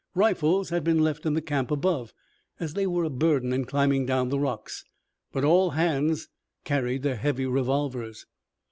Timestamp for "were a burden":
2.87-3.53